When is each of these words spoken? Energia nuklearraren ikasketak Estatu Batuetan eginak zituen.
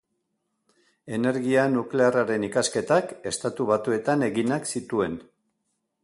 Energia 1.17 1.65
nuklearraren 1.73 2.45
ikasketak 2.47 3.13
Estatu 3.33 3.67
Batuetan 3.73 4.25
eginak 4.29 4.65
zituen. 4.73 5.19